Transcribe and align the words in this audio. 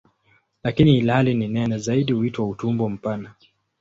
Lakini 0.63 0.97
ilhali 0.97 1.33
ni 1.33 1.47
nene 1.47 1.77
zaidi 1.77 2.13
huitwa 2.13 2.47
"utumbo 2.49 2.89
mpana". 2.89 3.33